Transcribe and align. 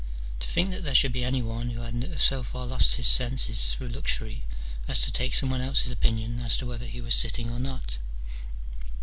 To 0.39 0.47
think 0.47 0.71
that 0.71 0.83
there 0.83 0.95
should 0.95 1.11
be 1.11 1.23
any 1.23 1.43
one 1.43 1.69
who 1.69 1.81
had 1.81 2.19
so 2.19 2.41
far 2.41 2.65
lost 2.65 2.95
his 2.95 3.05
senses 3.05 3.75
through 3.75 3.89
luxury 3.89 4.45
as 4.87 4.99
to 5.01 5.11
take 5.11 5.35
some 5.35 5.51
one 5.51 5.61
else's 5.61 5.91
opinion 5.91 6.39
as 6.39 6.57
to 6.57 6.65
whether 6.65 6.87
he 6.87 7.01
was 7.01 7.13
sitting 7.13 7.51
or 7.51 7.59
not 7.59 7.99